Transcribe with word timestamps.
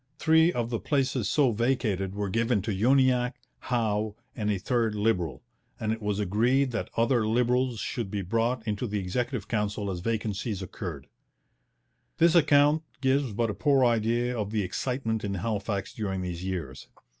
Three 0.17 0.51
of 0.51 0.71
the 0.71 0.79
places 0.79 1.29
so 1.29 1.51
vacated 1.51 2.15
were 2.15 2.27
given 2.31 2.63
to 2.63 2.71
Uniacke, 2.73 3.35
Howe, 3.59 4.15
and 4.35 4.49
a 4.49 4.57
third 4.57 4.95
Liberal, 4.95 5.43
and 5.79 5.93
it 5.93 6.01
was 6.01 6.19
agreed 6.19 6.71
that 6.71 6.89
other 6.97 7.27
Liberals 7.27 7.79
should 7.79 8.09
be 8.09 8.23
brought 8.23 8.67
into 8.67 8.87
the 8.87 8.97
Executive 8.97 9.47
Council 9.47 9.91
as 9.91 9.99
vacancies 9.99 10.63
occurred. 10.63 11.05
This 12.17 12.33
account 12.33 12.81
gives 12.99 13.31
but 13.31 13.51
a 13.51 13.53
poor 13.53 13.85
idea 13.85 14.35
of 14.35 14.49
the 14.49 14.63
excitement 14.63 15.23
in 15.23 15.35
Halifax 15.35 15.93
during 15.93 16.21
these 16.23 16.43
years. 16.43 16.87